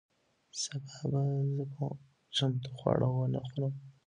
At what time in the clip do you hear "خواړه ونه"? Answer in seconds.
2.77-3.39